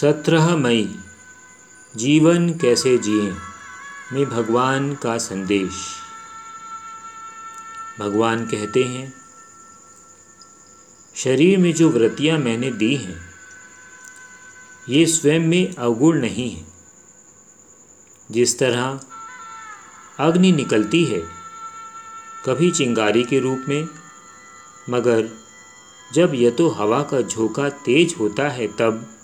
सत्रह 0.00 0.56
मई, 0.56 0.98
जीवन 1.96 2.58
कैसे 2.58 2.98
जिए 2.98 3.32
में 4.12 4.24
भगवान 4.26 4.94
का 4.94 5.18
संदेश। 5.18 5.72
भगवान 8.00 8.46
कहते 8.46 8.84
हैं, 8.84 9.14
शरीर 11.14 11.58
में 11.58 11.74
जो 11.74 11.90
वृत्तियाँ 11.90 12.38
मैंने 12.38 12.70
दी 12.70 12.96
हैं, 12.96 13.20
ये 14.88 15.06
स्वयं 15.06 15.40
में 15.40 15.74
अवगुण 15.74 16.20
नहीं 16.20 16.50
है। 16.50 16.66
जिस 18.30 18.58
तरह 18.58 19.00
अग्नि 20.18 20.52
निकलती 20.52 21.04
है, 21.04 21.22
कभी 22.46 22.70
चिंगारी 22.70 23.24
के 23.24 23.40
रूप 23.40 23.64
में, 23.68 23.88
मगर 24.90 25.28
जब 26.14 26.34
यह 26.34 26.50
तो 26.50 26.68
हवा 26.68 27.02
का 27.02 27.20
झोंका 27.20 27.68
तेज 27.68 28.14
होता 28.18 28.48
है, 28.48 28.66
तब 28.66 29.16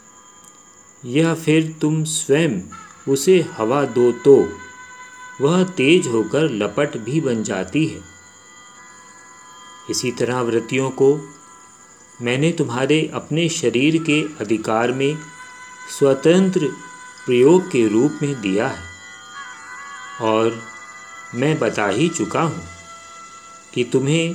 यह 1.06 1.34
फिर 1.34 1.76
तुम 1.80 2.04
स्वयं 2.04 2.60
उसे 3.08 3.46
हवा 3.52 3.84
दो 3.84 4.12
तो। 4.12 4.48
वह 5.40 5.64
तेज 5.64 6.06
होकर 6.06 6.50
लपट 6.50 6.96
भी 6.96 7.20
बन 7.20 7.42
जाती 7.42 7.86
है। 7.86 8.00
इसी 9.90 10.10
तरह 10.10 10.40
व्रतियों 10.40 10.90
को 10.90 11.20
मैंने 12.22 12.52
तुम्हारे 12.52 13.10
अपने 13.14 13.48
शरीर 13.48 14.02
के 14.02 14.22
अधिकार 14.40 14.92
में 14.92 15.18
स्वतंत्र 15.98 16.68
प्रयोग 17.26 17.70
के 17.70 17.88
रूप 17.88 18.18
में 18.22 18.40
दिया 18.40 18.68
है। 18.68 18.84
और 20.20 20.62
मैं 21.34 21.58
बता 21.58 21.86
ही 21.86 22.08
चुका 22.08 22.42
हूँ 22.42 22.62
कि 23.74 23.84
तुम्हें 23.84 24.34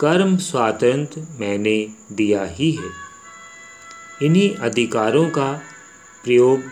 कर्म 0.00 0.36
स्वातंत्र 0.36 1.26
मैंने 1.40 1.94
दिया 2.12 2.44
ही 2.44 2.72
है। 2.72 2.90
इन्हीं 4.22 4.54
अधिकारों 4.54 5.30
का 5.30 5.62
प्रयोग 6.26 6.62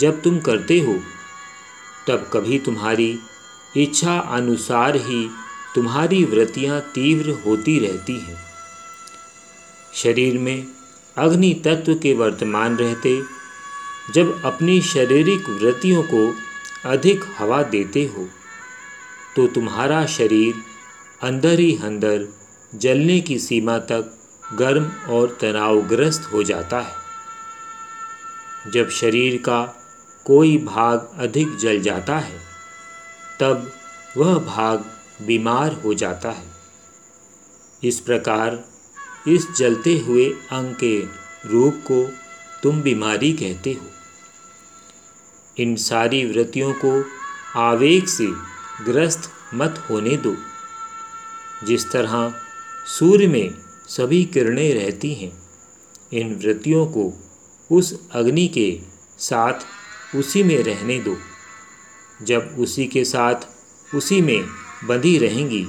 जब 0.00 0.20
तुम 0.22 0.38
करते 0.38 0.78
हो, 0.80 0.94
तब 2.08 2.28
कभी 2.32 2.58
तुम्हारी 2.58 3.18
इच्छा 3.76 4.18
अनुसार 4.32 4.96
ही 4.96 5.28
तुम्हारी 5.74 6.24
वृत्तियाँ 6.24 6.80
तीव्र 6.94 7.30
होती 7.46 7.78
रहती 7.78 8.18
हैं। 8.18 8.36
शरीर 9.94 10.38
में 10.38 10.66
अग्नि 11.16 11.52
तत्व 11.64 11.94
के 11.94 12.12
वर्तमान 12.14 12.76
रहते, 12.76 13.20
जब 14.14 14.40
अपनी 14.44 14.80
शारीरिक 14.82 15.48
वृत्तियों 15.62 16.02
को 16.04 16.22
अधिक 16.90 17.24
हवा 17.38 17.62
देते 17.62 18.04
हो 18.06 18.28
तो 19.36 19.46
तुम्हारा 19.46 20.04
शरीर 20.08 20.54
अंदर 21.22 21.58
ही 21.58 21.76
अंदर 21.82 22.28
जलने 22.72 23.20
की 23.20 23.38
सीमा 23.38 23.78
तक 23.90 24.14
गर्म 24.54 24.90
और 25.10 25.36
तनावग्रस्त 25.40 26.30
हो 26.32 26.42
जाता 26.42 26.80
है। 26.80 27.07
जब 28.72 28.90
शरीर 28.90 29.36
का 29.36 29.74
कोई 30.24 30.58
भाग 30.58 31.10
अधिक 31.14 31.56
जल 31.56 31.80
जाता 31.80 32.18
है, 32.18 32.38
तब 33.40 33.72
वह 34.16 34.38
भाग 34.38 34.84
बीमार 35.22 35.72
हो 35.72 35.94
जाता 35.94 36.30
है। 36.30 36.46
इस 37.84 38.00
प्रकार 38.00 38.64
इस 39.28 39.46
जलते 39.56 39.98
हुए 39.98 40.24
अंग 40.28 40.74
के 40.74 41.00
रूप 41.46 41.74
को 41.74 42.12
तुम 42.62 42.82
बीमारी 42.82 43.32
कहते 43.32 43.72
हो। 43.72 43.86
इन 45.62 45.76
सारी 45.76 46.24
वृत्तियों 46.24 46.72
को 46.72 47.04
आवेग 47.56 48.06
से 48.06 48.26
ग्रस्त 48.84 49.30
मत 49.54 49.86
होने 49.90 50.16
दो। 50.16 50.36
जिस 51.64 51.90
तरह 51.90 52.34
सूर्य 52.86 53.26
में 53.26 53.54
सभी 53.88 54.24
किरणें 54.24 54.74
रहती 54.74 55.14
हैं, 55.14 55.42
इन 56.12 56.34
वृत्तियों 56.34 56.86
को 56.86 57.27
उस 57.72 58.08
अग्नि 58.12 58.48
के 58.48 58.80
साथ 59.18 59.52
उसी 60.16 60.42
में 60.42 60.62
रहने 60.62 60.98
दो। 60.98 61.16
जब 62.22 62.56
उसी 62.58 62.86
के 62.86 63.04
साथ 63.04 63.34
उसी 63.94 64.20
में 64.20 64.46
बंधी 64.84 65.18
रहेंगी, 65.18 65.66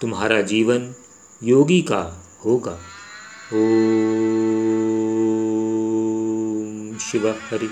तुम्हारा 0.00 0.40
जीवन 0.40 0.94
योगी 1.42 1.82
का 1.82 2.26
होगा। 2.44 2.72
ओ 3.52 3.62
शिव 6.98 7.28
हरि। 7.28 7.70